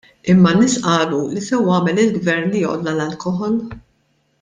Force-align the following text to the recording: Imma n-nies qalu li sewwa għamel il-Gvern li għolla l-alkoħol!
Imma 0.31 0.51
n-nies 0.55 0.75
qalu 0.85 1.21
li 1.35 1.43
sewwa 1.49 1.75
għamel 1.77 2.03
il-Gvern 2.07 2.51
li 2.57 2.67
għolla 2.71 2.95
l-alkoħol! 2.97 3.65